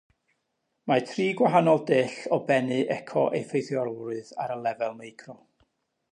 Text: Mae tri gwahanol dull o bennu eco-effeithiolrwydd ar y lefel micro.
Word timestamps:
Mae 0.91 1.03
tri 1.09 1.25
gwahanol 1.41 1.83
dull 1.91 2.15
o 2.37 2.39
bennu 2.49 2.79
eco-effeithiolrwydd 2.95 4.33
ar 4.47 4.55
y 4.55 4.61
lefel 4.63 4.97
micro. 5.03 5.37